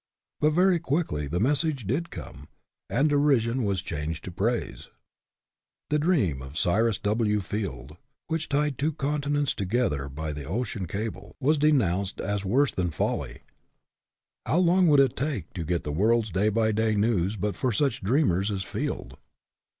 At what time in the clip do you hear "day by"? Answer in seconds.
16.31-16.71